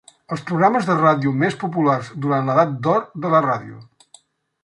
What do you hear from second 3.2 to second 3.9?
de la ràdio.